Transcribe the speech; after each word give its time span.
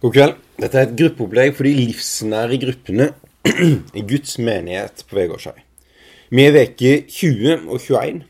God 0.00 0.14
kveld. 0.16 0.36
Dette 0.56 0.78
er 0.80 0.86
et 0.86 0.92
gruppeopplegg 0.96 1.50
for 1.52 1.66
de 1.68 1.74
livsnære 1.76 2.56
gruppene 2.62 3.10
i 4.00 4.02
Guds 4.08 4.38
menighet 4.40 5.02
på 5.04 5.18
Vegårshei. 5.18 5.58
Vi 6.32 6.46
er 6.46 6.54
veke 6.54 6.92
20 7.04 7.66
og 7.66 7.74
21 7.76 8.22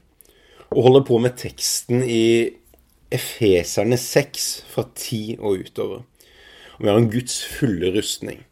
og 0.73 0.81
holder 0.89 1.05
på 1.07 1.21
med 1.23 1.37
teksten 1.39 2.03
i 2.03 2.25
Efeserne 3.15 4.01
6 4.03 4.49
fra 4.73 4.89
10 4.89 5.39
og 5.39 5.63
utover. 5.63 6.03
Og 6.75 6.83
vi 6.83 6.91
har 6.91 6.99
en 6.99 7.09
Guds 7.15 7.39
fulle 7.47 7.95
rustning. 7.95 8.43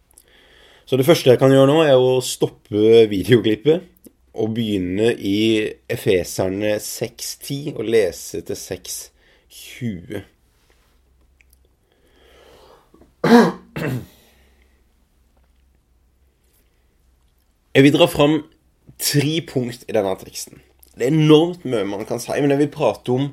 Så 0.87 0.95
det 0.95 1.11
første 1.11 1.35
jeg 1.35 1.43
kan 1.43 1.51
gjøre 1.51 1.73
nå, 1.73 1.83
er 1.83 1.99
å 1.99 2.23
stoppe 2.23 3.03
videoklippet 3.11 4.15
og 4.39 4.55
begynne 4.55 5.11
i 5.19 5.67
Efeserne 5.91 6.77
6.10 6.79 7.75
og 7.75 7.83
lese 7.99 8.47
til 8.47 8.63
6.20. 8.63 10.29
Jeg 17.75 17.83
vil 17.85 17.95
dra 17.95 18.07
fram 18.11 18.45
tre 18.99 19.41
punkt 19.47 19.85
i 19.89 19.95
denne 19.95 20.15
teksten. 20.19 20.61
Det 20.95 21.07
er 21.07 21.15
enormt 21.15 21.65
mye 21.69 21.87
man 21.87 22.07
kan 22.07 22.21
si, 22.23 22.35
men 22.41 22.51
jeg 22.51 22.59
vil 22.65 22.75
prate 22.75 23.15
om 23.15 23.29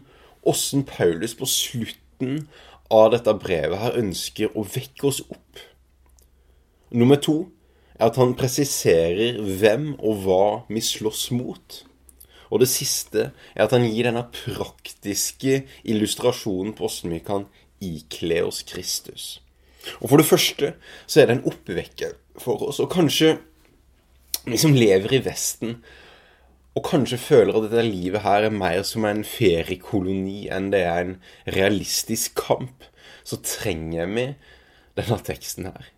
åssen 0.46 0.86
Paulus 0.86 1.34
på 1.38 1.46
slutten 1.50 2.48
av 2.94 3.12
dette 3.14 3.34
brevet 3.42 3.82
her 3.82 3.98
ønsker 3.98 4.54
å 4.54 4.66
vekke 4.70 5.08
oss 5.10 5.22
opp. 5.26 5.62
Nummer 6.94 7.18
to 7.18 7.50
er 7.98 8.10
at 8.10 8.20
han 8.22 8.36
presiserer 8.38 9.40
hvem 9.42 9.96
og 9.98 10.22
hva 10.26 10.46
vi 10.70 10.82
slåss 10.86 11.32
mot. 11.34 11.86
Og 12.54 12.62
det 12.62 12.70
siste 12.70 13.32
er 13.56 13.66
at 13.66 13.74
han 13.74 13.88
gir 13.88 14.06
denne 14.06 14.28
praktiske 14.34 15.64
illustrasjonen 15.84 16.76
på 16.78 16.86
åssen 16.86 17.14
vi 17.16 17.24
kan 17.26 17.50
ikle 17.82 18.44
oss 18.46 18.62
Kristus. 18.68 19.45
Og 20.02 20.10
for 20.10 20.22
det 20.22 20.28
første 20.30 20.74
så 21.06 21.22
er 21.22 21.30
det 21.30 21.38
en 21.38 21.48
oppvekker 21.52 22.16
for 22.42 22.64
oss. 22.68 22.82
Og 22.84 22.92
kanskje 22.94 23.38
vi 24.46 24.60
som 24.62 24.76
lever 24.78 25.18
i 25.18 25.24
Vesten, 25.26 25.80
og 26.76 26.84
kanskje 26.90 27.18
føler 27.22 27.56
at 27.56 27.70
dette 27.70 27.86
livet 27.88 28.26
her 28.26 28.46
er 28.46 28.54
mer 28.54 28.82
som 28.86 29.06
en 29.08 29.24
feriekoloni 29.26 30.50
enn 30.52 30.74
det 30.74 30.84
er 30.84 31.02
en 31.06 31.14
realistisk 31.56 32.36
kamp, 32.38 32.84
så 33.24 33.40
trenger 33.42 34.10
vi 34.12 34.26
denne 35.00 35.20
teksten 35.26 35.70
her. 35.72 35.92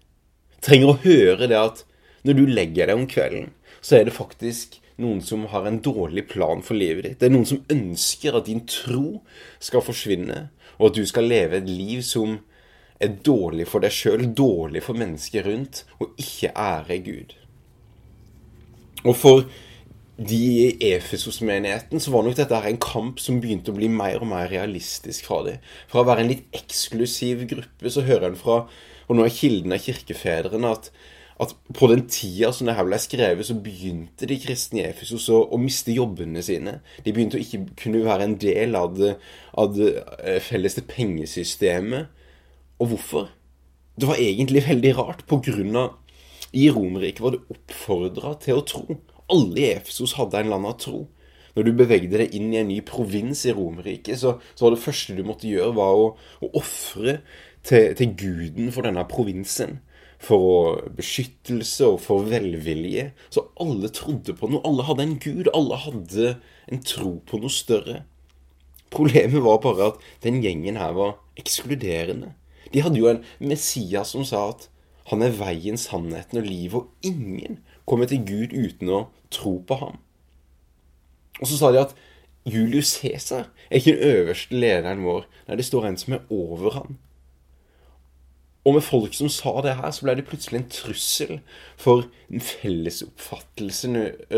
Trenger 0.64 0.94
å 0.94 1.00
høre 1.02 1.50
det 1.50 1.58
at 1.58 1.84
når 2.28 2.38
du 2.38 2.44
legger 2.50 2.90
deg 2.90 3.00
om 3.00 3.08
kvelden, 3.10 3.50
så 3.82 3.98
er 3.98 4.08
det 4.08 4.16
faktisk 4.16 4.78
noen 5.02 5.20
som 5.22 5.46
har 5.52 5.68
en 5.68 5.82
dårlig 5.84 6.28
plan 6.30 6.64
for 6.66 6.78
livet 6.78 7.06
ditt. 7.06 7.20
Det 7.22 7.28
er 7.28 7.34
noen 7.36 7.50
som 7.50 7.66
ønsker 7.74 8.38
at 8.38 8.48
din 8.50 8.64
tro 8.70 9.22
skal 9.64 9.86
forsvinne, 9.86 10.48
og 10.78 10.92
at 10.92 10.98
du 10.98 11.06
skal 11.10 11.30
leve 11.30 11.60
et 11.60 11.70
liv 11.70 12.02
som 12.06 12.40
er 13.00 13.18
dårlig 13.26 13.68
for 13.70 13.84
deg 13.84 13.94
sjøl, 13.94 14.26
dårlig 14.34 14.84
for 14.86 14.98
mennesker 14.98 15.46
rundt, 15.48 15.84
og 16.02 16.18
ikke 16.18 16.54
ære 16.54 17.00
Gud. 17.06 17.36
Og 19.06 19.16
for 19.16 19.44
de 20.18 20.38
i 20.38 20.94
Efesos-menigheten 20.96 22.02
så 22.02 22.12
var 22.12 22.24
nok 22.26 22.38
dette 22.40 22.58
en 22.58 22.80
kamp 22.82 23.20
som 23.22 23.38
begynte 23.42 23.70
å 23.70 23.78
bli 23.78 23.90
mer 23.92 24.18
og 24.24 24.32
mer 24.32 24.50
realistisk 24.50 25.28
fra 25.30 25.44
dem. 25.46 25.60
Fra 25.92 26.02
å 26.02 26.08
være 26.08 26.26
en 26.26 26.32
litt 26.32 26.48
eksklusiv 26.58 27.46
gruppe, 27.52 27.92
så 27.94 28.06
hører 28.08 28.32
en 28.32 28.40
fra 28.40 28.66
Og 29.08 29.16
nå 29.16 29.24
er 29.24 29.32
kilden 29.32 29.72
av 29.72 29.80
kirkefedrene 29.80 30.68
at, 30.68 30.90
at 31.40 31.54
på 31.78 31.88
den 31.88 32.02
tida 32.12 32.50
som 32.52 32.68
det 32.68 32.74
her 32.76 32.84
ble 32.84 32.98
skrevet, 33.00 33.48
så 33.48 33.56
begynte 33.56 34.28
de 34.28 34.36
kristne 34.42 34.82
i 34.82 34.88
Efesos 34.90 35.30
å, 35.32 35.46
å, 35.48 35.60
miste 35.62 35.96
jobbene 35.96 36.44
sine. 36.44 36.74
De 37.06 37.14
begynte 37.16 37.40
å 37.40 37.44
ikke 37.46 37.62
kunne 37.80 38.02
være 38.04 38.28
en 38.28 38.36
del 38.42 38.76
av 38.76 38.98
det, 38.98 39.14
av 39.56 39.72
det 39.78 39.94
felleste 40.44 40.84
pengesystemet. 40.92 42.12
Og 42.78 42.92
hvorfor? 42.94 43.32
Det 43.98 44.08
var 44.10 44.20
egentlig 44.22 44.62
veldig 44.68 44.94
rart, 44.98 45.26
på 45.30 45.40
grunn 45.42 45.76
av 45.80 45.96
i 46.56 46.70
Romerriket 46.72 47.22
var 47.22 47.36
du 47.36 47.42
oppfordra 47.52 48.34
til 48.42 48.60
å 48.60 48.66
tro. 48.68 48.98
Alle 49.34 49.60
i 49.60 49.72
Efesos 49.74 50.16
hadde 50.18 50.40
en 50.40 50.48
eller 50.48 50.62
annen 50.62 50.80
tro. 50.80 51.02
Når 51.58 51.66
du 51.66 51.72
bevegde 51.74 52.22
deg 52.22 52.36
inn 52.38 52.52
i 52.54 52.60
en 52.62 52.70
ny 52.70 52.78
provins 52.86 53.42
i 53.50 53.54
Romerriket, 53.56 54.20
så, 54.22 54.36
så, 54.54 54.68
var 54.68 54.76
det 54.76 54.84
første 54.84 55.18
du 55.18 55.24
måtte 55.28 55.50
gjøre, 55.50 55.74
var 55.76 55.98
å, 55.98 56.08
å 56.46 56.52
ofre 56.60 57.18
til, 57.66 57.92
til, 57.98 58.14
guden 58.20 58.72
for 58.74 58.88
denne 58.88 59.04
provinsen. 59.10 59.80
For 60.22 60.86
beskyttelse 60.98 61.90
og 61.92 62.00
for 62.06 62.30
velvilje. 62.30 63.10
Så 63.34 63.48
alle 63.62 63.90
trodde 63.94 64.38
på 64.38 64.50
noe. 64.50 64.64
Alle 64.66 64.86
hadde 64.88 65.06
en 65.06 65.18
gud. 65.22 65.50
Alle 65.58 65.82
hadde 65.84 66.38
en 66.70 66.82
tro 66.86 67.18
på 67.28 67.42
noe 67.42 67.54
større. 67.54 68.04
Problemet 68.94 69.44
var 69.44 69.60
bare 69.66 69.92
at 69.92 70.06
den 70.24 70.40
gjengen 70.46 70.80
her 70.80 70.96
var 70.98 71.18
ekskluderende. 71.38 72.32
De 72.74 72.84
hadde 72.84 73.00
jo 73.00 73.10
en 73.12 73.24
Messias 73.40 74.14
som 74.16 74.26
sa 74.28 74.50
at 74.52 74.68
han 75.08 75.24
er 75.24 75.36
veien, 75.40 75.80
sannheten 75.80 76.42
og 76.42 76.48
livet, 76.50 76.82
og 76.82 77.08
ingen 77.08 77.62
kommer 77.88 78.10
til 78.12 78.26
Gud 78.28 78.52
uten 78.52 78.92
å 78.92 79.06
tro 79.32 79.58
på 79.64 79.80
ham. 79.80 80.02
Og 81.40 81.48
så 81.48 81.60
sa 81.60 81.72
de 81.72 81.80
at 81.86 81.96
Julius 82.48 82.98
Cæsar 83.00 83.50
er 83.70 83.80
ikke 83.80 83.96
den 83.96 84.04
øverste 84.04 84.56
lederen 84.56 85.04
vår. 85.04 85.28
Nei, 85.48 85.58
det 85.60 85.68
står 85.68 85.88
en 85.88 86.00
som 86.00 86.18
er 86.18 86.26
over 86.32 86.76
ham. 86.76 86.98
Og 88.68 88.74
med 88.76 88.84
folk 88.84 89.14
som 89.16 89.30
sa 89.32 89.54
det 89.64 89.78
her, 89.80 89.92
så 89.96 90.04
ble 90.04 90.18
det 90.20 90.26
plutselig 90.28 90.60
en 90.60 90.70
trussel 90.72 91.38
for 91.80 92.10
den 92.28 92.44
fellesoppfattelsen 92.44 93.96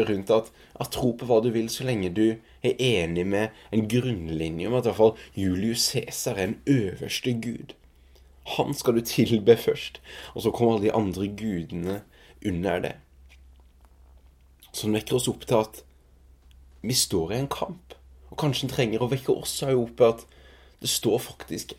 rundt 0.10 0.34
at, 0.34 0.52
at 0.78 0.92
tro 0.94 1.16
på 1.18 1.26
hva 1.26 1.40
du 1.42 1.50
vil, 1.54 1.70
så 1.70 1.88
lenge 1.88 2.12
du 2.14 2.28
er 2.62 2.78
enig 2.78 3.26
med 3.26 3.58
en 3.74 3.88
grunnlinje 3.90 4.70
om 4.70 4.78
at 4.78 4.86
i 4.86 4.92
hvert 4.92 5.02
fall 5.02 5.16
Julius 5.34 5.88
Cæsar 5.90 6.38
er 6.38 6.52
en 6.52 6.60
øverste 6.70 7.34
gud. 7.42 7.74
Han 8.58 8.74
skal 8.74 8.98
du 8.98 9.02
tilbe 9.06 9.58
først, 9.58 10.02
og 10.34 10.42
så 10.42 10.52
kommer 10.52 10.78
alle 10.78 10.88
de 10.88 10.96
andre 10.96 11.28
gudene 11.28 12.02
under 12.46 12.80
det. 12.80 12.96
Som 14.74 14.94
vekker 14.94 15.18
oss 15.18 15.28
opp 15.30 15.46
til 15.46 15.60
at 15.60 15.84
vi 16.82 16.96
står 16.96 17.34
i 17.34 17.40
en 17.44 17.52
kamp. 17.52 17.94
Og 18.30 18.38
kanskje 18.40 18.68
en 18.68 18.74
trenger 18.74 19.04
å 19.04 19.10
vekke 19.12 19.34
oss 19.34 19.60
opp 19.66 20.02
at 20.06 20.26
det 20.80 20.90
står 20.90 21.20
faktisk 21.20 21.76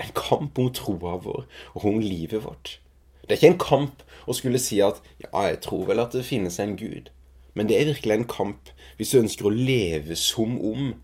en 0.00 0.12
kamp 0.16 0.58
om 0.58 0.70
troa 0.74 1.16
vår 1.22 1.44
og 1.74 1.84
om 1.86 2.00
livet 2.02 2.44
vårt. 2.44 2.78
Det 3.22 3.36
er 3.36 3.38
ikke 3.38 3.52
en 3.52 3.62
kamp 3.62 4.02
å 4.26 4.34
skulle 4.34 4.60
si 4.62 4.80
at 4.82 4.98
ja, 5.22 5.30
jeg 5.46 5.60
tror 5.64 5.84
vel 5.88 6.02
at 6.02 6.16
det 6.16 6.26
finnes 6.26 6.58
en 6.58 6.74
gud. 6.80 7.12
Men 7.54 7.68
det 7.68 7.78
er 7.78 7.92
virkelig 7.92 8.16
en 8.16 8.30
kamp 8.30 8.72
hvis 8.98 9.12
du 9.12 9.20
ønsker 9.20 9.48
å 9.48 9.54
leve 9.54 10.16
som 10.18 10.56
om 10.58 10.94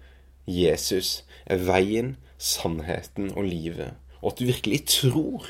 Jesus 0.46 1.22
er 1.46 1.62
veien, 1.62 2.16
sannheten 2.38 3.30
og 3.34 3.46
livet 3.48 3.94
og 4.22 4.32
at 4.32 4.40
du 4.40 4.48
virkelig 4.48 4.84
tror 4.90 5.48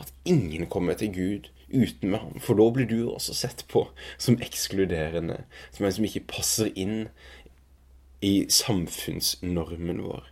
at 0.00 0.12
ingen 0.24 0.66
kommer 0.66 0.94
til 0.94 1.12
Gud 1.14 1.50
uten 1.70 2.10
med 2.10 2.18
ham. 2.18 2.40
For 2.40 2.58
da 2.58 2.66
blir 2.74 2.88
du 2.88 3.10
også 3.10 3.34
sett 3.36 3.64
på 3.70 3.86
som 4.18 4.40
ekskluderende, 4.42 5.42
som 5.72 5.86
en 5.86 5.96
som 5.96 6.06
ikke 6.08 6.26
passer 6.30 6.72
inn 6.74 7.08
i 8.24 8.46
samfunnsnormen 8.52 10.02
vår. 10.04 10.24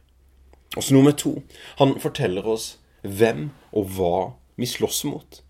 Og 0.77 0.85
så 0.85 0.95
nummer 0.95 1.15
to. 1.17 1.39
Han 1.81 1.97
forteller 2.01 2.47
oss 2.47 2.77
hvem 3.03 3.49
og 3.73 3.95
hva 3.97 4.17
vi 4.59 4.69
slåss 4.69 5.05
mot. 5.09 5.43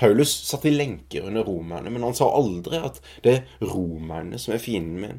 Paulus 0.00 0.32
satt 0.48 0.64
i 0.64 0.72
lenker 0.72 1.26
under 1.28 1.44
romerne, 1.44 1.90
men 1.92 2.04
han 2.06 2.16
sa 2.16 2.30
aldri 2.32 2.78
at 2.80 3.00
det 3.24 3.34
er 3.34 3.66
romerne 3.72 4.38
som 4.40 4.54
er 4.54 4.62
fienden 4.62 5.02
min. 5.02 5.18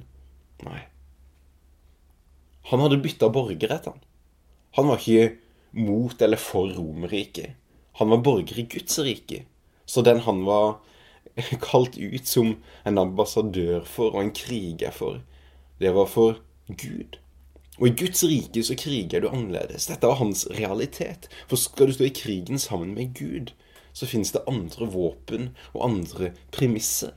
Nei. 0.66 0.80
Han 2.72 2.82
hadde 2.82 3.02
bytta 3.04 3.30
borgerrett, 3.34 3.90
han. 3.90 4.02
Han 4.78 4.88
var 4.90 5.02
ikke 5.02 5.36
mot 5.72 6.22
eller 6.22 6.38
for 6.38 6.72
Romerriket. 6.76 7.58
Han 8.00 8.10
var 8.10 8.18
borger 8.18 8.60
i 8.60 8.68
Guds 8.72 9.00
rike. 9.00 9.44
Så 9.86 10.02
den 10.02 10.20
han 10.20 10.46
var 10.46 10.78
kalt 11.62 11.98
ut 11.98 12.28
som 12.28 12.56
en 12.84 12.98
ambassadør 12.98 13.84
for 13.88 14.16
og 14.16 14.24
en 14.24 14.36
kriger 14.36 14.92
for, 14.96 15.22
det 15.80 15.94
var 15.96 16.08
for 16.12 16.40
Gud. 16.68 17.18
Og 17.80 17.88
i 17.88 17.96
Guds 17.98 18.24
rike 18.24 18.64
så 18.64 18.76
kriger 18.78 19.24
du 19.24 19.30
annerledes. 19.32 19.88
Dette 19.90 20.08
var 20.08 20.20
hans 20.20 20.46
realitet. 20.54 21.30
For 21.50 21.58
skal 21.58 21.90
du 21.90 21.96
stå 21.96 22.06
i 22.10 22.16
krigen 22.16 22.62
sammen 22.62 22.94
med 22.94 23.16
Gud, 23.18 23.54
så 23.94 24.08
finnes 24.08 24.32
det 24.36 24.44
andre 24.48 24.88
våpen 24.92 25.50
og 25.74 25.88
andre 25.88 26.32
premisser. 26.54 27.16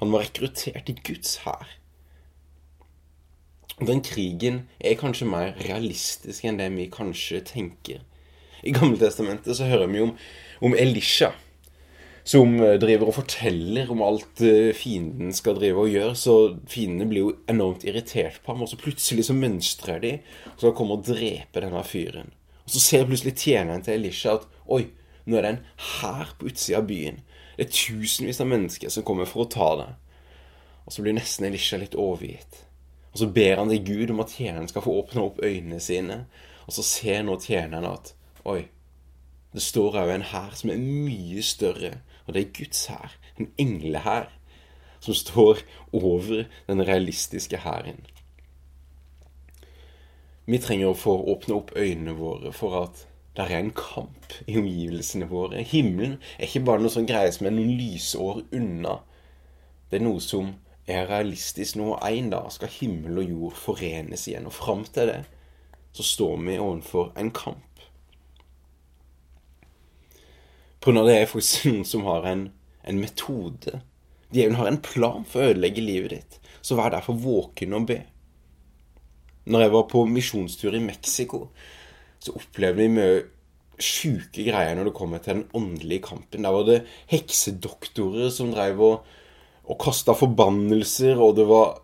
Han 0.00 0.12
var 0.12 0.24
rekruttert 0.24 0.90
i 0.90 0.96
Guds 1.04 1.36
hær. 1.44 1.79
Den 3.80 4.02
krigen 4.04 4.66
er 4.76 4.98
kanskje 5.00 5.28
mer 5.28 5.54
realistisk 5.64 6.44
enn 6.44 6.58
det 6.60 6.68
vi 6.74 6.90
kanskje 6.92 7.40
tenker. 7.48 8.02
I 8.60 8.74
Gammeltestamentet 8.76 9.56
så 9.56 9.68
hører 9.70 9.88
vi 9.88 10.02
om, 10.04 10.10
om 10.60 10.76
Elisha, 10.76 11.30
som 12.28 12.58
eh, 12.60 12.76
driver 12.82 13.08
og 13.08 13.16
forteller 13.22 13.88
om 13.92 14.02
alt 14.04 14.42
eh, 14.44 14.74
fienden 14.76 15.32
skal 15.32 15.56
drive 15.56 15.86
og 15.86 15.94
gjøre. 15.94 16.12
Så 16.12 16.36
fiendene 16.68 17.08
blir 17.08 17.24
jo 17.24 17.32
enormt 17.48 17.86
irritert 17.88 18.42
på 18.44 18.52
ham, 18.52 18.66
og 18.66 18.68
så 18.68 18.80
plutselig 18.80 19.30
så 19.30 19.36
mønstrer 19.38 20.04
de 20.04 20.14
og 20.52 20.66
så 20.66 20.74
kommer 20.76 21.00
og 21.00 21.08
dreper 21.08 21.64
denne 21.64 21.84
fyren. 21.88 22.34
Og 22.66 22.76
så 22.76 22.84
ser 22.84 23.08
plutselig 23.08 23.38
tjeneren 23.40 23.84
til 23.86 23.96
Elisha 23.96 24.36
at 24.36 24.48
oi, 24.68 24.90
nå 25.24 25.38
er 25.38 25.46
det 25.46 25.54
en 25.54 25.64
hær 25.96 26.36
på 26.36 26.52
utsida 26.52 26.82
av 26.82 26.88
byen. 26.90 27.24
Det 27.56 27.70
er 27.70 27.76
tusenvis 27.80 28.44
av 28.44 28.52
mennesker 28.52 28.92
som 28.92 29.08
kommer 29.08 29.28
for 29.28 29.46
å 29.46 29.52
ta 29.56 29.72
det. 29.80 29.92
Og 30.84 30.92
så 30.92 31.04
blir 31.04 31.16
nesten 31.16 31.48
Elisha 31.48 31.80
litt 31.80 31.96
overgitt. 31.96 32.66
Og 33.12 33.18
så 33.18 33.26
ber 33.26 33.58
han 33.58 33.68
til 33.68 33.86
Gud 33.86 34.10
om 34.14 34.20
at 34.22 34.34
tjeneren 34.36 34.68
skal 34.68 34.84
få 34.84 34.94
åpne 35.02 35.24
opp 35.26 35.40
øynene 35.42 35.80
sine. 35.80 36.24
Og 36.66 36.72
så 36.76 36.84
ser 36.86 37.24
nå 37.26 37.38
tjeneren 37.42 37.88
at 37.90 38.14
Oi, 38.44 38.68
Det 39.52 39.62
står 39.62 39.96
òg 39.98 40.12
en 40.14 40.28
hær 40.30 40.52
som 40.54 40.70
er 40.70 40.78
mye 40.78 41.42
større, 41.42 41.96
og 42.26 42.34
det 42.34 42.42
er 42.42 42.52
Guds 42.54 42.84
hær. 42.86 43.16
En 43.34 43.48
englehær 43.58 44.28
som 45.00 45.14
står 45.14 45.64
over 45.92 46.44
den 46.68 46.86
realistiske 46.86 47.58
hæren. 47.58 48.06
Vi 50.46 50.58
trenger 50.58 50.92
å 50.92 50.98
få 50.98 51.16
åpne 51.34 51.56
opp 51.58 51.74
øynene 51.76 52.14
våre 52.14 52.52
for 52.54 52.78
at 52.84 53.04
det 53.36 53.44
er 53.46 53.60
en 53.60 53.74
kamp 53.74 54.32
i 54.46 54.56
omgivelsene 54.58 55.28
våre. 55.30 55.62
Himmelen 55.62 56.18
er 56.38 56.46
ikke 56.46 56.64
bare 56.66 56.82
noe 56.82 56.90
som 56.92 57.06
er 57.06 57.54
noen 57.54 57.76
lysår 57.78 58.42
unna. 58.54 58.96
Det 59.90 60.00
er 60.00 60.04
noe 60.04 60.22
som 60.22 60.54
er 60.88 61.08
realistisk 61.10 61.76
nå. 61.80 61.94
En 62.06 62.30
dag 62.32 62.48
skal 62.54 62.72
himmel 62.72 63.22
og 63.22 63.34
jord 63.34 63.58
forenes 63.58 64.26
igjen. 64.28 64.48
Og 64.48 64.56
fram 64.56 64.84
til 64.88 65.12
det 65.12 65.20
så 65.92 66.06
står 66.06 66.36
vi 66.46 66.58
overfor 66.62 67.12
en 67.18 67.32
kamp. 67.34 67.66
Av 70.86 71.06
det 71.06 71.16
er 71.16 71.28
faktisk 71.28 71.66
noen 71.68 71.84
som 71.88 72.06
har 72.08 72.28
en, 72.30 72.46
en 72.88 73.00
metode. 73.00 73.80
Djevelen 74.30 74.58
har 74.60 74.70
en 74.70 74.80
plan 74.82 75.26
for 75.28 75.42
å 75.42 75.50
ødelegge 75.50 75.84
livet 75.84 76.14
ditt. 76.14 76.38
Så 76.62 76.78
vær 76.78 76.92
derfor 76.94 77.18
våken 77.18 77.76
og 77.76 77.90
be. 77.90 77.98
Når 79.50 79.64
jeg 79.64 79.72
var 79.74 79.86
på 79.90 80.06
misjonstur 80.06 80.76
i 80.76 80.82
Mexico, 80.84 81.48
så 82.20 82.36
opplevde 82.38 82.84
vi 82.84 82.94
mye 82.94 83.20
sjuke 83.80 84.44
greier 84.44 84.76
når 84.76 84.90
det 84.90 84.96
kommer 84.96 85.22
til 85.24 85.38
den 85.38 85.46
åndelige 85.56 86.04
kampen. 86.10 86.44
Der 86.44 86.54
var 86.54 86.66
det 86.68 86.82
heksedoktorer 87.10 88.30
som 88.32 88.52
drev 88.54 88.82
og, 88.84 89.08
og 89.70 89.78
kasta 89.78 90.16
forbannelser, 90.18 91.20
og 91.22 91.36
det 91.38 91.46
var 91.46 91.78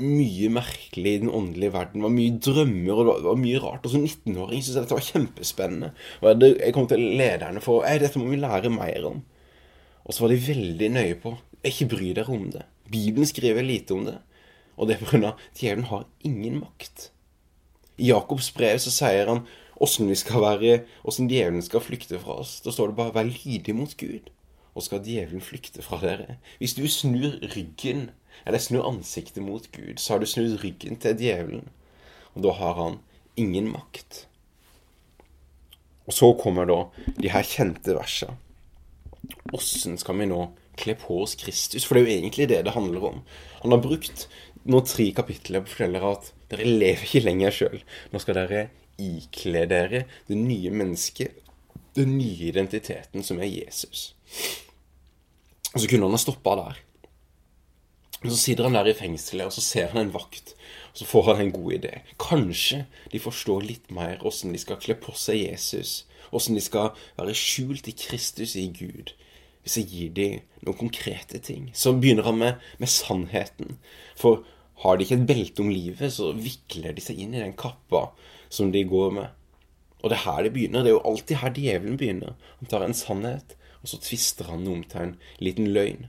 mye 0.00 0.48
merkelig 0.52 1.12
i 1.16 1.20
den 1.22 1.32
åndelige 1.32 1.74
verden. 1.74 2.00
Det 2.00 2.06
var 2.06 2.16
mye 2.16 2.38
drømmer, 2.46 3.00
og 3.00 3.08
det 3.08 3.28
var 3.28 3.40
mye 3.40 3.60
rart. 3.60 3.84
Og 3.84 3.92
som 3.94 4.04
19-åring 4.04 4.62
syntes 4.62 4.76
jeg 4.76 4.84
dette 4.84 4.96
var 4.96 5.06
kjempespennende. 5.06 5.92
Og 6.20 6.44
jeg 6.46 6.74
kom 6.76 6.88
til 6.88 7.04
lederne 7.20 7.60
for 7.64 7.84
Ei, 7.88 7.98
dette 8.00 8.20
må 8.20 8.28
vi 8.30 8.40
lære 8.40 8.72
mer 8.72 9.06
om. 9.08 9.22
Og 10.04 10.16
så 10.16 10.24
var 10.24 10.32
de 10.32 10.40
veldig 10.46 10.90
nøye 10.96 11.16
på 11.20 11.34
ikke 11.66 11.90
bry 11.92 12.12
dere 12.16 12.32
om 12.32 12.48
det. 12.52 12.64
Bibelen 12.90 13.28
skriver 13.28 13.62
lite 13.62 13.94
om 13.94 14.04
det. 14.08 14.18
Og 14.80 14.88
det 14.88 14.96
er 14.96 15.04
pga. 15.04 15.34
djevelen 15.54 15.88
har 15.90 16.06
ingen 16.24 16.60
makt. 16.60 17.10
I 17.98 18.08
Jakobs 18.08 18.50
brev 18.56 18.78
så 18.80 18.92
sier 18.92 19.28
han 19.28 19.44
åssen 19.80 20.08
vi 20.08 20.16
skal 20.16 20.40
være, 20.40 20.82
åssen 21.04 21.28
djevelen 21.28 21.62
skal 21.64 21.84
flykte 21.84 22.20
fra 22.20 22.40
oss. 22.40 22.60
Da 22.64 22.72
står 22.72 22.88
det 22.88 22.96
bare 22.96 23.12
'vær 23.12 23.28
lydig 23.28 23.74
mot 23.76 23.92
Gud', 23.96 24.32
og 24.74 24.84
skal 24.86 25.02
djevelen 25.04 25.42
flykte 25.44 25.82
fra 25.84 25.98
dere. 26.02 26.38
Hvis 26.58 26.76
du 26.78 26.84
snur 26.88 27.38
ryggen 27.54 28.08
eller 28.46 28.62
snur 28.62 28.86
ansiktet 28.88 29.42
mot 29.44 29.66
Gud, 29.74 29.98
så 29.98 30.14
har 30.14 30.22
du 30.22 30.28
snudd 30.30 30.60
ryggen 30.62 31.00
til 31.02 31.18
djevelen. 31.18 31.68
Og 32.34 32.44
da 32.46 32.54
har 32.60 32.76
han 32.78 33.00
ingen 33.40 33.70
makt. 33.72 34.24
Og 36.06 36.14
så 36.16 36.32
kommer 36.38 36.66
da 36.66 36.80
de 37.18 37.30
her 37.30 37.46
kjente 37.46 37.94
versene. 37.94 38.38
Åssen 39.54 39.98
skal 40.00 40.18
vi 40.18 40.28
nå 40.30 40.40
kle 40.80 40.96
på 40.98 41.20
oss 41.22 41.36
Kristus? 41.38 41.84
For 41.84 41.94
det 41.94 42.02
er 42.02 42.06
jo 42.06 42.16
egentlig 42.18 42.48
det 42.50 42.62
det 42.66 42.74
handler 42.74 43.06
om. 43.12 43.20
Han 43.62 43.74
har 43.74 43.82
brukt 43.84 44.26
nå 44.70 44.80
tre 44.86 45.10
kapitler 45.16 45.62
på 45.62 45.70
å 45.70 45.74
fortelle 45.74 46.02
at 46.10 46.30
dere 46.50 46.66
lever 46.66 47.06
ikke 47.06 47.24
lenger 47.26 47.56
sjøl. 47.56 47.82
Nå 48.12 48.22
skal 48.22 48.40
dere 48.40 48.64
ikle 49.00 49.64
dere 49.70 50.04
det 50.28 50.38
nye 50.38 50.72
mennesket, 50.74 51.36
den 51.96 52.16
nye 52.18 52.50
identiteten 52.50 53.24
som 53.26 53.40
er 53.40 53.50
Jesus. 53.50 54.14
Og 55.74 55.80
så 55.80 55.86
kunne 55.86 56.06
han 56.06 56.16
ha 56.16 56.20
stoppa 56.20 56.56
der. 56.58 56.80
Men 58.20 58.32
så 58.34 58.36
sitter 58.36 58.66
han 58.68 58.76
der 58.76 58.90
i 58.90 58.96
fengselet, 58.96 59.48
og 59.48 59.54
så 59.54 59.62
ser 59.64 59.92
han 59.94 60.02
en 60.02 60.12
vakt. 60.12 60.52
Og 60.92 61.00
så 61.00 61.06
får 61.08 61.28
han 61.30 61.40
en 61.46 61.54
god 61.54 61.72
idé. 61.78 61.92
Kanskje 62.20 62.84
de 63.12 63.22
forstår 63.22 63.64
litt 63.64 63.90
mer 63.94 64.20
åssen 64.26 64.52
de 64.52 64.60
skal 64.60 64.80
kle 64.82 64.96
på 65.00 65.14
seg 65.16 65.40
Jesus. 65.40 66.04
Åssen 66.36 66.58
de 66.58 66.62
skal 66.62 66.92
være 67.16 67.36
skjult 67.38 67.88
i 67.88 67.96
Kristus 67.96 68.56
i 68.60 68.66
Gud. 68.76 69.14
Hvis 69.64 69.78
jeg 69.80 69.88
gir 69.92 70.12
dem 70.16 70.66
noen 70.66 70.78
konkrete 70.84 71.40
ting. 71.40 71.70
Så 71.72 71.94
begynner 71.96 72.28
han 72.28 72.38
med, 72.40 72.60
med 72.80 72.92
sannheten. 72.92 73.78
For 74.18 74.44
har 74.84 74.96
de 74.96 75.06
ikke 75.06 75.20
et 75.20 75.28
belte 75.28 75.64
om 75.64 75.72
livet, 75.72 76.12
så 76.12 76.32
vikler 76.36 76.96
de 76.96 77.04
seg 77.04 77.20
inn 77.20 77.36
i 77.36 77.42
den 77.42 77.56
kappa 77.56 78.10
som 78.52 78.72
de 78.72 78.84
går 78.88 79.16
med. 79.16 79.28
Og 80.00 80.10
det 80.10 80.18
er 80.18 80.24
her 80.24 80.42
det 80.46 80.52
begynner. 80.54 80.84
Det 80.84 80.92
er 80.92 80.96
jo 80.96 81.06
alltid 81.10 81.40
her 81.42 81.54
djevelen 81.56 81.98
begynner. 82.00 82.36
Han 82.60 82.70
tar 82.70 82.84
en 82.84 82.96
sannhet, 82.96 83.56
og 83.82 83.92
så 83.92 84.00
tvister 84.00 84.48
han 84.50 84.68
om 84.68 84.82
til 84.84 85.00
en 85.00 85.16
liten 85.40 85.70
løgn. 85.74 86.08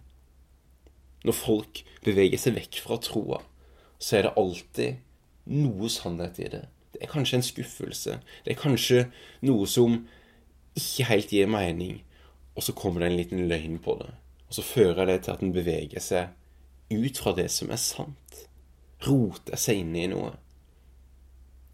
Når 1.28 1.38
folk 1.38 1.84
beveger 2.06 2.40
seg 2.42 2.56
vekk 2.58 2.80
fra 2.86 2.98
troa, 3.04 3.42
så 4.02 4.18
er 4.18 4.28
det 4.28 4.38
alltid 4.40 5.02
noe 5.52 5.90
sannhet 5.92 6.40
i 6.42 6.50
det. 6.50 6.64
Det 6.94 7.04
er 7.04 7.12
kanskje 7.12 7.40
en 7.40 7.46
skuffelse. 7.46 8.18
Det 8.46 8.54
er 8.54 8.60
kanskje 8.60 9.06
noe 9.48 9.68
som 9.70 10.02
ikke 10.78 11.08
helt 11.12 11.34
gir 11.34 11.52
mening. 11.52 12.02
Og 12.56 12.66
så 12.66 12.76
kommer 12.76 13.04
det 13.04 13.12
en 13.12 13.20
liten 13.20 13.46
løgn 13.52 13.78
på 13.84 13.96
det. 14.02 14.12
Og 14.50 14.58
så 14.58 14.66
fører 14.66 15.08
det 15.08 15.22
til 15.24 15.36
at 15.36 15.44
en 15.46 15.54
beveger 15.56 16.04
seg 16.04 16.34
ut 16.92 17.20
fra 17.22 17.36
det 17.38 17.48
som 17.54 17.72
er 17.72 17.80
sant. 17.80 18.42
Roter 19.06 19.60
seg 19.60 19.82
inn 19.82 19.96
i 19.96 20.10
noe 20.12 20.34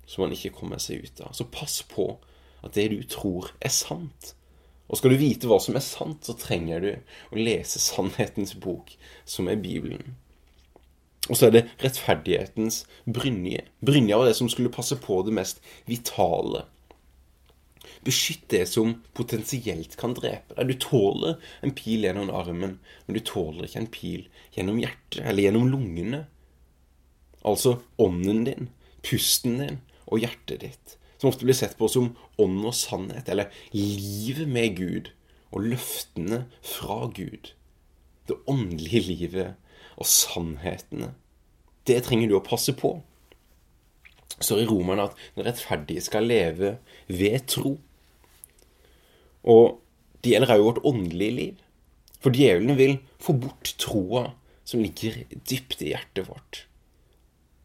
som 0.07 0.23
man 0.23 0.33
ikke 0.33 0.55
kommer 0.55 0.81
seg 0.81 1.03
ut 1.05 1.21
av. 1.25 1.35
Så 1.35 1.47
pass 1.51 1.81
på 1.87 2.13
at 2.65 2.73
det 2.77 2.89
du 2.93 3.01
tror, 3.07 3.51
er 3.61 3.73
sant. 3.73 4.33
Og 4.87 4.99
skal 4.99 5.13
du 5.13 5.19
vite 5.19 5.49
hva 5.49 5.59
som 5.61 5.75
er 5.75 5.83
sant, 5.83 6.23
så 6.23 6.35
trenger 6.39 6.83
du 6.83 6.91
å 6.95 7.39
lese 7.39 7.81
sannhetens 7.83 8.55
bok, 8.63 8.93
som 9.27 9.51
er 9.51 9.59
Bibelen. 9.59 10.15
Og 11.27 11.35
så 11.35 11.49
er 11.49 11.57
det 11.57 11.65
rettferdighetens 11.83 12.85
brynje. 13.03 13.65
Brynja 13.83 14.19
var 14.19 14.29
det 14.29 14.37
som 14.39 14.47
skulle 14.51 14.71
passe 14.71 14.95
på 15.03 15.19
det 15.27 15.35
mest 15.35 15.59
vitale. 15.89 16.63
Beskytt 18.07 18.45
det 18.53 18.63
som 18.71 18.93
potensielt 19.17 19.97
kan 19.99 20.15
drepe 20.15 20.55
deg. 20.55 20.71
Du 20.71 20.79
tåler 20.79 21.35
en 21.65 21.75
pil 21.75 22.07
gjennom 22.07 22.31
armen, 22.31 22.77
men 22.79 23.17
du 23.17 23.19
tåler 23.27 23.67
ikke 23.67 23.81
en 23.83 23.91
pil 23.91 24.23
gjennom 24.55 24.79
hjertet 24.79 25.19
eller 25.25 25.49
gjennom 25.49 25.67
lungene. 25.73 26.23
Altså 27.47 27.81
ånden 27.99 28.45
din, 28.47 28.71
pusten 29.03 29.59
din 29.59 29.81
og 30.07 30.23
hjertet 30.23 30.63
ditt 30.63 30.97
som 31.17 31.31
ofte 31.31 31.45
blir 31.47 31.57
sett 31.57 31.77
på 31.77 31.89
som 31.89 32.11
ånd 32.41 32.65
og 32.65 32.75
sannhet, 32.77 33.29
eller 33.29 33.53
livet 33.73 34.49
med 34.49 34.77
Gud 34.77 35.11
og 35.49 35.65
løftene 35.71 36.43
fra 36.65 37.07
Gud. 37.13 37.53
Det 38.29 38.37
åndelige 38.49 39.01
livet 39.07 39.97
og 39.97 40.09
sannhetene. 40.09 41.13
Det 41.87 42.01
trenger 42.05 42.29
du 42.29 42.37
å 42.37 42.45
passe 42.45 42.75
på. 42.77 42.97
Så 44.37 44.59
i 44.61 44.67
Romerne 44.69 45.07
at 45.07 45.17
den 45.35 45.47
rettferdige 45.47 46.03
skal 46.05 46.27
leve 46.29 46.75
ved 47.09 47.47
tro. 47.49 47.77
Og 49.47 49.79
det 50.21 50.35
gjelder 50.35 50.57
òg 50.57 50.65
vårt 50.67 50.83
åndelige 50.85 51.37
liv. 51.39 51.55
For 52.21 52.35
djevelen 52.35 52.77
vil 52.77 52.97
få 53.23 53.37
bort 53.39 53.73
troa 53.81 54.27
som 54.67 54.83
ligger 54.83 55.23
dypt 55.47 55.81
i 55.81 55.93
hjertet 55.93 56.27
vårt. 56.27 56.66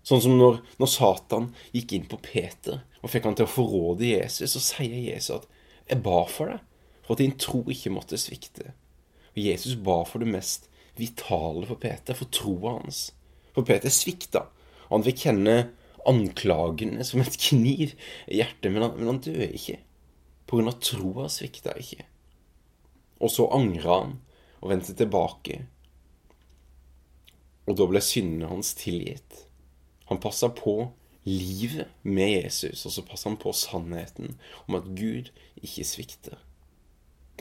Sånn 0.02 0.23
som 0.25 0.35
når, 0.38 0.61
når, 0.82 0.90
Satan 0.90 1.52
gikk 1.75 1.94
inn 1.94 2.09
på 2.11 2.18
Peter 2.25 2.80
og 3.02 3.11
fikk 3.12 3.28
han 3.28 3.37
til 3.38 3.47
å 3.47 3.52
forråde 3.52 4.09
Jesus, 4.09 4.54
så 4.54 4.62
sier 4.62 4.99
Jesus 4.99 5.37
at 5.37 5.47
'jeg 5.88 6.02
ba 6.02 6.25
for 6.26 6.50
deg, 6.50 6.61
for 7.02 7.14
at 7.14 7.23
din 7.23 7.37
tro 7.38 7.62
ikke 7.66 7.94
måtte 7.94 8.18
svikte'. 8.18 8.75
Og 9.35 9.38
Jesus 9.38 9.75
ba 9.75 10.02
for 10.04 10.18
det 10.18 10.28
mest 10.28 10.68
vitale 10.97 11.66
for 11.66 11.76
Peter, 11.76 12.14
for 12.14 12.30
troa 12.30 12.78
hans. 12.78 13.12
For 13.54 13.62
Peter 13.62 13.90
svikta, 13.90 14.47
og 14.88 14.99
han 14.99 15.06
fikk 15.06 15.25
kjenne 15.26 15.56
anklagene 16.09 17.04
som 17.04 17.23
et 17.23 17.38
kniv 17.38 17.94
i 18.28 18.40
hjertet, 18.40 18.71
men 18.73 18.82
han, 18.82 18.97
men 18.99 19.06
han 19.06 19.23
døde 19.25 19.52
ikke. 19.54 19.78
På 20.47 20.59
grunn 20.59 20.68
av 20.73 20.80
troa 20.85 21.28
svikta 21.32 21.75
ikke. 21.78 22.04
Og 23.23 23.30
så 23.30 23.47
angra 23.54 24.00
han 24.02 24.18
og 24.61 24.73
vendte 24.73 24.94
tilbake. 24.99 25.62
Og 27.71 27.78
da 27.78 27.87
ble 27.87 28.02
syndene 28.02 28.50
hans 28.50 28.75
tilgitt. 28.78 29.47
Han 30.12 30.23
passa 30.23 30.50
på 30.52 30.76
livet 31.25 31.90
med 32.02 32.31
Jesus, 32.42 32.87
og 32.87 32.95
så 32.95 33.04
passa 33.07 33.31
han 33.31 33.38
på 33.40 33.52
sannheten 33.54 34.37
om 34.66 34.78
at 34.78 34.88
Gud 34.99 35.31
ikke 35.62 35.87
svikter. 35.87 36.38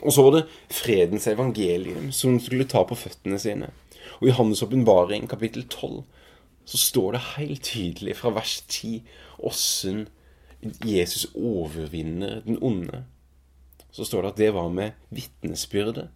Og 0.02 0.14
så 0.14 0.24
var 0.24 0.36
det 0.36 0.46
fredens 0.72 1.28
evangelium 1.30 2.10
som 2.14 2.40
skulle 2.40 2.66
ta 2.70 2.82
på 2.86 2.98
føttene 2.98 3.38
sine. 3.38 3.70
Og 4.20 4.28
i 4.30 4.34
Hans 4.34 4.62
åpenbaring, 4.64 5.28
kapittel 5.30 5.66
12, 5.68 6.02
så 6.64 6.78
står 6.78 7.12
det 7.12 7.26
helt 7.36 7.62
tydelig 7.66 8.16
fra 8.18 8.32
vers 8.34 8.60
10 8.68 9.02
åssen 9.42 10.06
Jesus 10.86 11.26
overvinner 11.34 12.40
den 12.46 12.58
onde. 12.62 13.04
Så 13.90 14.06
står 14.06 14.22
det 14.22 14.32
at 14.32 14.38
det 14.38 14.50
var 14.54 14.68
med 14.72 14.94
vitnesbyrdet. 15.10 16.08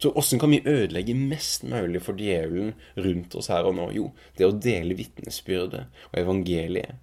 Så 0.00 0.12
åssen 0.16 0.40
kan 0.40 0.50
vi 0.50 0.62
ødelegge 0.64 1.14
mest 1.14 1.66
mulig 1.68 2.00
for 2.00 2.16
djevelen 2.16 2.72
rundt 2.96 3.34
oss 3.36 3.50
her 3.52 3.66
og 3.68 3.76
nå? 3.76 3.90
Jo, 3.92 4.06
det 4.38 4.46
å 4.48 4.56
dele 4.56 4.96
vitnesbyrdet 4.96 5.82
og 6.08 6.18
evangeliet. 6.22 6.96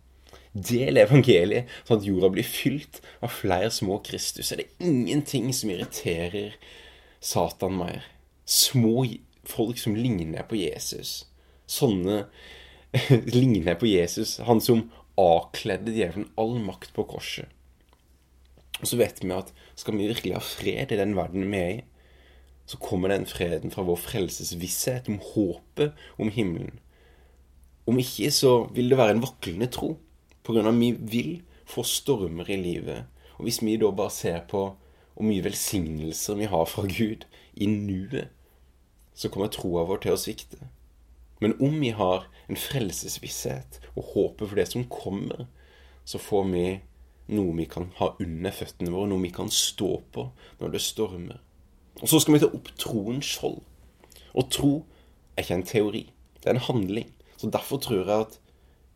Del 0.58 0.98
evangeliet, 0.98 1.70
sånn 1.86 2.00
at 2.00 2.08
jorda 2.08 2.32
blir 2.34 2.48
fylt 2.48 2.98
av 3.22 3.36
flere 3.38 3.70
små 3.74 4.00
Kristus. 4.06 4.50
Er 4.50 4.64
det 4.64 4.72
ingenting 4.82 5.52
som 5.54 5.70
irriterer 5.70 6.56
Satan 7.22 7.78
mer? 7.78 8.08
Små 8.50 9.06
folk 9.48 9.78
som 9.78 9.94
ligner 9.96 10.48
på 10.50 10.58
Jesus. 10.58 11.28
Sånne 11.70 12.24
ligner 13.38 13.78
på 13.78 13.92
Jesus. 13.92 14.40
Han 14.48 14.64
som 14.64 14.88
avkledde 15.22 15.94
djevelen 15.94 16.32
all 16.34 16.58
makt 16.66 16.96
på 16.98 17.06
korset. 17.14 17.46
Og 18.82 18.90
så 18.90 18.98
vet 18.98 19.22
vi 19.22 19.30
at 19.34 19.54
skal 19.78 19.98
vi 19.98 20.10
virkelig 20.10 20.34
ha 20.34 20.42
fred 20.42 20.94
i 20.94 21.00
den 21.00 21.14
verden 21.18 21.46
vi 21.54 21.62
er 21.62 21.72
i, 21.76 21.86
så 22.68 22.78
kommer 22.84 23.14
den 23.14 23.26
freden 23.26 23.72
fra 23.72 23.86
vår 23.88 24.00
frelsesvisshet, 24.04 25.08
om 25.08 25.22
håpet 25.34 25.96
om 26.20 26.32
himmelen. 26.34 26.80
Om 27.88 28.00
ikke 28.04 28.32
så 28.36 28.68
vil 28.76 28.92
det 28.92 29.00
være 29.00 29.16
en 29.16 29.24
vaklende 29.24 29.70
tro, 29.72 29.94
på 30.44 30.56
grunn 30.56 30.68
av 30.68 30.76
at 30.76 30.82
vi 30.82 30.92
vil 31.14 31.32
få 31.68 31.86
stormer 31.88 32.50
i 32.52 32.60
livet. 32.60 33.08
Og 33.38 33.48
hvis 33.48 33.62
vi 33.64 33.78
da 33.80 33.92
bare 33.92 34.12
ser 34.12 34.44
på 34.52 34.66
hvor 35.18 35.26
mye 35.26 35.44
velsignelser 35.46 36.38
vi 36.38 36.50
har 36.52 36.68
fra 36.70 36.84
Gud 36.88 37.24
i 37.56 37.66
nuet, 37.72 38.28
så 39.18 39.32
kommer 39.34 39.50
troa 39.50 39.86
vår 39.88 40.04
til 40.04 40.14
å 40.14 40.20
svikte. 40.22 40.68
Men 41.42 41.56
om 41.64 41.80
vi 41.82 41.90
har 41.96 42.28
en 42.50 42.60
frelsesvisshet 42.60 43.80
og 43.96 44.12
håpet 44.14 44.46
for 44.46 44.60
det 44.60 44.68
som 44.70 44.86
kommer, 44.92 45.48
så 46.06 46.20
får 46.22 46.46
vi 46.52 46.68
noe 47.34 47.56
vi 47.58 47.66
kan 47.70 47.90
ha 47.98 48.14
under 48.24 48.54
føttene 48.56 48.94
våre, 48.94 49.10
noe 49.12 49.24
vi 49.26 49.34
kan 49.36 49.50
stå 49.52 49.92
på 50.14 50.30
når 50.62 50.76
det 50.76 50.84
stormer. 50.84 51.42
Og 52.02 52.10
så 52.10 52.20
skal 52.22 52.36
vi 52.36 52.42
ta 52.44 52.50
opp 52.54 52.70
troens 52.80 53.26
skjold. 53.26 53.62
Og 54.38 54.50
tro 54.54 54.74
er 55.36 55.44
ikke 55.44 55.58
en 55.58 55.68
teori, 55.68 56.04
det 56.42 56.50
er 56.50 56.58
en 56.58 56.68
handling. 56.68 57.10
Så 57.38 57.50
derfor 57.54 57.82
tror 57.82 58.04
jeg 58.04 58.26
at 58.28 58.40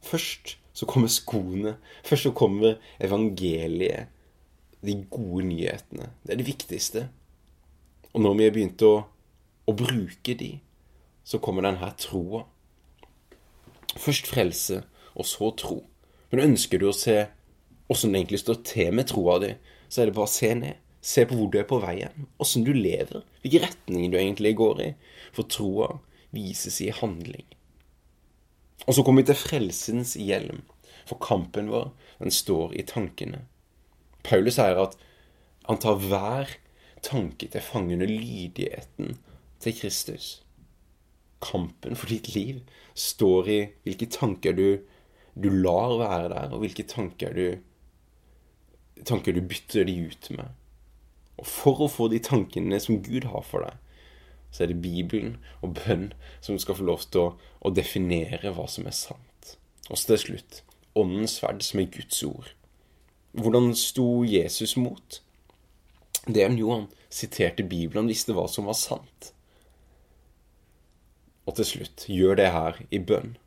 først 0.01 0.57
så 0.73 0.85
kommer 0.85 1.07
skoene. 1.07 1.75
Først 2.03 2.23
så 2.23 2.31
kommer 2.31 2.75
evangeliet. 2.99 4.07
De 4.85 4.95
gode 5.11 5.45
nyhetene. 5.45 6.09
Det 6.23 6.33
er 6.33 6.39
det 6.39 6.47
viktigste. 6.47 7.09
Og 8.13 8.21
når 8.21 8.33
vi 8.33 8.43
har 8.43 8.53
begynt 8.55 8.81
å, 8.81 8.93
å 9.69 9.75
bruke 9.77 10.33
de, 10.39 10.55
så 11.23 11.37
kommer 11.37 11.67
denne 11.67 11.91
troa. 12.01 12.47
Først 13.93 14.25
frelse, 14.31 14.81
og 15.13 15.27
så 15.29 15.51
tro. 15.53 15.83
Men 16.31 16.47
ønsker 16.47 16.81
du 16.81 16.87
å 16.89 16.95
se 16.97 17.19
åssen 17.91 18.13
det 18.13 18.21
egentlig 18.21 18.39
står 18.41 18.61
til 18.65 18.93
med 18.95 19.09
troa 19.11 19.37
di, 19.43 19.51
så 19.91 20.01
er 20.01 20.09
det 20.09 20.15
bare 20.15 20.29
å 20.29 20.33
se 20.33 20.51
ned. 20.55 20.79
Se 21.01 21.25
på 21.25 21.37
hvor 21.37 21.49
du 21.49 21.57
er 21.59 21.67
på 21.69 21.79
vei 21.81 21.97
hen, 22.03 22.27
åssen 22.41 22.65
du 22.65 22.71
lever, 22.75 23.23
hvilken 23.41 23.65
retning 23.65 24.11
du 24.13 24.19
egentlig 24.19 24.53
går 24.59 24.83
i. 24.85 24.89
For 25.33 25.49
troa 25.49 25.95
vises 26.35 26.77
i 26.85 26.91
handling. 26.93 27.47
Og 28.87 28.95
så 28.95 29.03
kommer 29.05 29.21
vi 29.21 29.31
til 29.31 29.41
frelsens 29.41 30.13
hjelm. 30.19 30.61
For 31.09 31.21
kampen 31.21 31.71
vår, 31.73 31.89
den 32.21 32.33
står 32.33 32.75
i 32.77 32.85
tankene. 32.87 33.45
Paulus 34.25 34.59
sier 34.59 34.77
at 34.77 34.97
han 35.67 35.81
tar 35.81 35.97
hver 36.01 36.53
tanke 37.05 37.49
til 37.49 37.65
fange 37.65 37.97
lydigheten 37.97 39.17
til 39.61 39.75
Kristus. 39.77 40.41
Kampen 41.41 41.97
for 41.97 42.11
ditt 42.13 42.31
liv 42.35 42.61
står 42.93 43.49
i 43.49 43.59
hvilke 43.85 44.09
tanker 44.13 44.53
du, 44.57 44.81
du 45.33 45.49
lar 45.49 45.97
være 45.97 46.29
der, 46.33 46.53
og 46.53 46.61
hvilke 46.61 46.85
tanker 46.85 47.33
du, 47.33 47.45
tanker 49.05 49.33
du 49.33 49.41
bytter 49.41 49.87
de 49.89 49.97
ut 50.05 50.29
med. 50.37 50.49
For 51.47 51.81
å 51.81 51.89
få 51.89 52.07
de 52.11 52.19
tankene 52.21 52.79
som 52.81 53.01
Gud 53.03 53.29
har 53.31 53.45
for 53.47 53.65
deg, 53.65 53.77
så 54.51 54.65
er 54.65 54.71
det 54.71 54.81
Bibelen 54.83 55.37
og 55.63 55.77
bønn 55.79 56.11
som 56.43 56.59
skal 56.59 56.77
få 56.77 56.85
lov 56.85 57.05
til 57.07 57.21
å, 57.23 57.27
å 57.63 57.71
definere 57.73 58.51
hva 58.55 58.67
som 58.69 58.89
er 58.89 58.95
sant. 58.97 59.55
Og 59.89 59.97
så 59.97 60.13
til 60.13 60.23
slutt 60.25 60.61
Åndens 60.97 61.37
sverd, 61.39 61.61
som 61.63 61.79
er 61.79 61.87
Guds 61.87 62.17
ord. 62.27 62.49
Hvordan 63.31 63.71
sto 63.79 64.25
Jesus 64.27 64.75
mot? 64.75 65.21
Det 66.27 66.43
han 66.43 66.57
gjorde, 66.59 66.81
han 66.81 66.89
siterte 67.07 67.63
Bibelen, 67.63 68.03
han 68.03 68.11
visste 68.11 68.35
hva 68.35 68.43
som 68.51 68.67
var 68.67 68.75
sant. 68.75 69.31
Og 71.47 71.55
til 71.57 71.69
slutt, 71.69 72.05
gjør 72.11 72.37
det 72.41 72.49
her 72.51 72.81
i 72.91 72.99
bønn. 72.99 73.37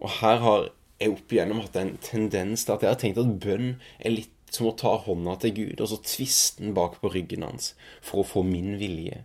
Og 0.00 0.08
her 0.22 0.40
har 0.40 0.70
jeg 1.00 1.12
opp 1.12 1.32
igjennom 1.32 1.60
hatt 1.62 1.76
en 1.80 1.94
tendens 2.04 2.64
til 2.64 2.74
at 2.74 2.84
jeg 2.84 2.94
har 2.94 3.00
tenkt 3.00 3.20
at 3.20 3.36
bønn 3.44 3.74
er 4.00 4.16
litt 4.16 4.32
som 4.50 4.68
å 4.68 4.76
ta 4.76 4.96
hånda 5.04 5.36
til 5.42 5.54
Gud 5.56 5.80
og 5.80 5.90
så 5.92 6.00
tviste 6.04 6.64
den 6.64 6.74
bak 6.76 6.98
på 7.00 7.10
ryggen 7.14 7.46
hans 7.46 7.72
for 8.02 8.22
å 8.22 8.28
få 8.28 8.44
min 8.46 8.76
vilje. 8.80 9.24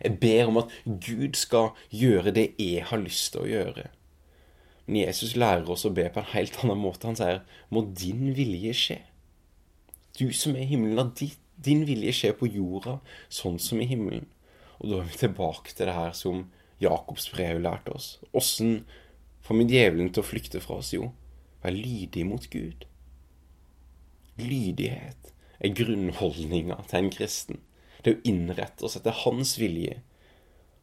Jeg 0.00 0.16
ber 0.22 0.48
om 0.48 0.60
at 0.62 0.72
Gud 0.86 1.36
skal 1.36 1.72
gjøre 1.92 2.32
det 2.36 2.46
jeg 2.60 2.86
har 2.88 3.02
lyst 3.02 3.34
til 3.34 3.44
å 3.44 3.50
gjøre. 3.50 3.90
Men 4.86 5.04
Jesus 5.04 5.36
lærer 5.38 5.68
oss 5.70 5.86
å 5.86 5.92
be 5.94 6.08
på 6.10 6.22
en 6.22 6.32
helt 6.32 6.56
annen 6.64 6.80
måte. 6.80 7.06
Han 7.06 7.18
sier, 7.18 7.42
'Må 7.70 7.94
din 7.94 8.34
vilje 8.34 8.72
skje'. 8.72 9.02
Du 10.18 10.32
som 10.32 10.56
er 10.56 10.62
i 10.62 10.70
himmelen, 10.72 10.96
la 10.96 11.10
din 11.64 11.84
vilje 11.86 12.12
skje 12.12 12.32
på 12.32 12.48
jorda 12.48 12.98
sånn 13.28 13.58
som 13.58 13.80
i 13.80 13.86
himmelen. 13.86 14.26
Og 14.80 14.90
da 14.90 15.00
er 15.00 15.08
vi 15.10 15.18
tilbake 15.20 15.74
til 15.74 15.86
det 15.86 15.94
her 15.94 16.12
som 16.12 16.50
Jakobs 16.80 17.28
brev 17.30 17.60
lærte 17.60 17.92
oss. 17.92 18.18
Åssen 18.32 18.84
får 19.44 19.58
vi 19.58 19.64
djevelen 19.64 20.12
til 20.12 20.24
å 20.24 20.26
flykte 20.26 20.60
fra 20.64 20.80
oss? 20.80 20.92
Jo, 20.96 21.12
vær 21.62 21.76
lydig 21.76 22.24
mot 22.26 22.50
Gud. 22.50 22.89
Lydighet 24.40 25.32
er 25.60 25.74
grunnholdninga 25.76 26.80
til 26.88 27.02
en 27.02 27.10
kristen. 27.12 27.60
Det 28.00 28.16
å 28.16 28.22
innrette 28.28 28.86
oss 28.86 28.96
etter 28.96 29.16
hans 29.24 29.56
vilje. 29.60 29.98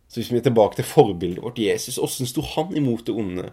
Så 0.08 0.22
hvis 0.22 0.32
vi 0.32 0.40
er 0.40 0.46
tilbake 0.46 0.78
til 0.78 0.88
forbildet 0.88 1.44
vårt 1.44 1.60
Jesus, 1.60 1.98
åssen 2.00 2.30
sto 2.30 2.44
han 2.54 2.76
imot 2.78 3.08
det 3.08 3.16
onde? 3.18 3.52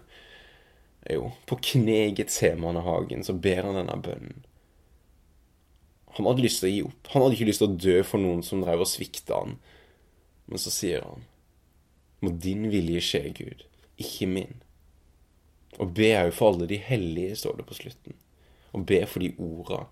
Jo, 1.11 1.31
på 1.49 1.57
kne 1.61 1.97
i 2.07 2.13
Getsemanehagen 2.17 3.25
så 3.25 3.35
ber 3.37 3.65
han 3.67 3.77
denne 3.77 3.97
bønnen. 4.05 4.43
Han 6.15 6.29
hadde 6.29 6.45
lyst 6.45 6.61
til 6.61 6.69
å 6.69 6.73
gi 6.73 6.83
opp. 6.87 7.09
Han 7.11 7.25
hadde 7.25 7.35
ikke 7.35 7.47
lyst 7.49 7.61
til 7.61 7.71
å 7.71 7.79
dø 7.85 7.95
for 8.07 8.23
noen 8.23 8.43
som 8.45 8.61
drev 8.63 8.85
og 8.85 8.89
svikta 8.89 9.41
han. 9.41 9.57
Men 10.47 10.61
så 10.61 10.71
sier 10.71 11.03
han, 11.03 11.25
må 12.23 12.31
din 12.41 12.69
vilje 12.71 13.01
skje, 13.03 13.23
Gud, 13.35 13.65
ikke 13.99 14.29
min. 14.31 14.61
Og 15.81 15.91
be 15.97 16.13
òg 16.21 16.31
for 16.37 16.53
alle 16.53 16.69
de 16.69 16.79
hellige, 16.79 17.41
står 17.41 17.59
det 17.59 17.67
på 17.67 17.77
slutten 17.81 18.15
og 18.75 18.83
be 18.89 19.01
for 19.07 19.23
de 19.23 19.31
orda 19.39 19.85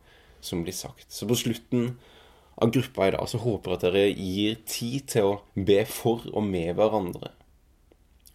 som 0.43 0.63
blir 0.65 0.75
sagt. 0.75 1.07
Så 1.09 1.27
på 1.29 1.37
slutten 1.39 1.93
av 2.61 2.73
gruppa 2.73 3.07
i 3.07 3.13
dag 3.15 3.29
så 3.29 3.39
håper 3.41 3.71
jeg 3.71 3.79
at 3.79 3.85
dere 3.87 4.03
gir 4.11 4.59
tid 4.69 5.07
til 5.15 5.29
å 5.29 5.39
be 5.55 5.79
for 5.89 6.25
og 6.33 6.43
med 6.45 6.75
hverandre. 6.77 7.31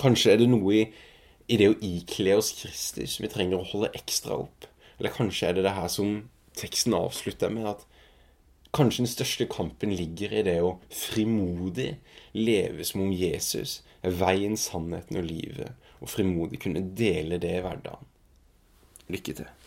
Kanskje 0.00 0.34
er 0.34 0.40
det 0.40 0.48
noe 0.50 0.74
i, 0.74 0.82
i 1.50 1.58
det 1.60 1.70
å 1.72 1.78
ikle 1.84 2.38
oss 2.38 2.52
Kristus 2.58 3.18
vi 3.22 3.30
trenger 3.30 3.60
å 3.60 3.68
holde 3.72 3.92
ekstra 3.98 4.40
opp. 4.44 4.66
Eller 4.98 5.14
kanskje 5.14 5.50
er 5.50 5.58
det 5.58 5.66
det 5.68 5.76
her 5.76 5.90
som 5.92 6.28
teksten 6.58 6.96
avslutter 6.98 7.52
med, 7.54 7.68
at 7.70 7.84
kanskje 8.74 9.04
den 9.04 9.12
største 9.12 9.46
kampen 9.50 9.94
ligger 9.94 10.34
i 10.34 10.44
det 10.46 10.58
å 10.62 10.76
frimodig 10.92 11.92
leve 12.36 12.86
som 12.86 13.04
om 13.06 13.14
Jesus 13.14 13.80
er 14.02 14.14
veien, 14.18 14.58
sannheten 14.58 15.20
og 15.20 15.26
livet, 15.26 15.74
og 16.02 16.10
frimodig 16.12 16.60
kunne 16.62 16.84
dele 16.98 17.40
det 17.42 17.54
i 17.58 17.62
hverdagen. 17.64 18.10
Lykke 19.08 19.38
til. 19.40 19.57